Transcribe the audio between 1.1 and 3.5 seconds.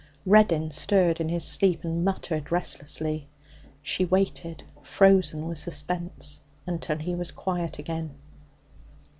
in his sleep and muttered restlessly.